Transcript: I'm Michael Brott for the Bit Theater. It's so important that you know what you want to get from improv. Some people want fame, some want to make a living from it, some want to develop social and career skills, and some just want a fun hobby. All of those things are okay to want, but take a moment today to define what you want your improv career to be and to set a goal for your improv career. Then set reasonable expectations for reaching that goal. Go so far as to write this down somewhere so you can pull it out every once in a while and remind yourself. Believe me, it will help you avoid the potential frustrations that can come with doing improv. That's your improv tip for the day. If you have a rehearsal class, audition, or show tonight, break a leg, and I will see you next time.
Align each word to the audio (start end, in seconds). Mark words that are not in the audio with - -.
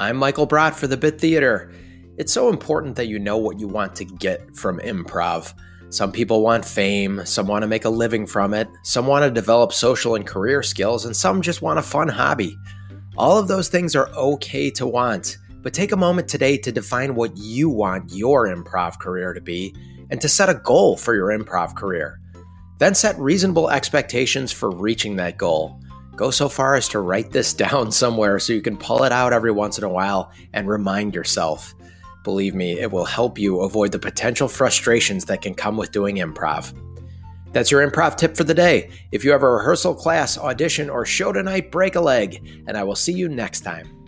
I'm 0.00 0.16
Michael 0.16 0.48
Brott 0.48 0.74
for 0.74 0.88
the 0.88 0.96
Bit 0.96 1.20
Theater. 1.20 1.70
It's 2.18 2.32
so 2.32 2.48
important 2.48 2.96
that 2.96 3.06
you 3.06 3.20
know 3.20 3.36
what 3.36 3.60
you 3.60 3.68
want 3.68 3.94
to 3.94 4.04
get 4.04 4.56
from 4.56 4.80
improv. 4.80 5.54
Some 5.88 6.10
people 6.10 6.42
want 6.42 6.64
fame, 6.64 7.24
some 7.24 7.46
want 7.46 7.62
to 7.62 7.68
make 7.68 7.84
a 7.84 7.90
living 7.90 8.26
from 8.26 8.54
it, 8.54 8.66
some 8.82 9.06
want 9.06 9.22
to 9.24 9.30
develop 9.30 9.72
social 9.72 10.16
and 10.16 10.26
career 10.26 10.64
skills, 10.64 11.04
and 11.04 11.16
some 11.16 11.42
just 11.42 11.62
want 11.62 11.78
a 11.78 11.82
fun 11.82 12.08
hobby. 12.08 12.56
All 13.16 13.38
of 13.38 13.46
those 13.46 13.68
things 13.68 13.94
are 13.94 14.08
okay 14.14 14.68
to 14.72 14.84
want, 14.84 15.38
but 15.62 15.72
take 15.72 15.92
a 15.92 15.96
moment 15.96 16.26
today 16.26 16.58
to 16.58 16.72
define 16.72 17.14
what 17.14 17.36
you 17.36 17.68
want 17.68 18.12
your 18.12 18.48
improv 18.48 18.98
career 18.98 19.32
to 19.32 19.40
be 19.40 19.76
and 20.10 20.20
to 20.20 20.28
set 20.28 20.48
a 20.48 20.54
goal 20.54 20.96
for 20.96 21.14
your 21.14 21.28
improv 21.28 21.76
career. 21.76 22.18
Then 22.78 22.96
set 22.96 23.16
reasonable 23.16 23.70
expectations 23.70 24.50
for 24.50 24.72
reaching 24.72 25.14
that 25.16 25.38
goal. 25.38 25.80
Go 26.16 26.30
so 26.30 26.48
far 26.48 26.74
as 26.74 26.88
to 26.88 27.00
write 27.00 27.30
this 27.30 27.52
down 27.64 27.90
somewhere 27.90 28.38
so 28.38 28.52
you 28.52 28.62
can 28.62 28.76
pull 28.76 29.04
it 29.04 29.12
out 29.12 29.32
every 29.32 29.52
once 29.52 29.78
in 29.78 29.84
a 29.84 29.88
while 29.88 30.32
and 30.52 30.68
remind 30.68 31.14
yourself. 31.14 31.74
Believe 32.22 32.54
me, 32.54 32.80
it 32.80 32.90
will 32.90 33.04
help 33.04 33.38
you 33.38 33.60
avoid 33.60 33.92
the 33.92 33.98
potential 33.98 34.48
frustrations 34.48 35.26
that 35.26 35.42
can 35.42 35.54
come 35.54 35.76
with 35.76 35.92
doing 35.92 36.16
improv. 36.16 36.72
That's 37.52 37.70
your 37.70 37.88
improv 37.88 38.16
tip 38.16 38.36
for 38.36 38.44
the 38.44 38.54
day. 38.54 38.90
If 39.12 39.24
you 39.24 39.30
have 39.30 39.42
a 39.42 39.50
rehearsal 39.50 39.94
class, 39.94 40.38
audition, 40.38 40.90
or 40.90 41.04
show 41.06 41.32
tonight, 41.32 41.70
break 41.70 41.94
a 41.94 42.00
leg, 42.00 42.64
and 42.66 42.76
I 42.76 42.82
will 42.82 42.96
see 42.96 43.12
you 43.12 43.28
next 43.28 43.60
time. 43.60 44.03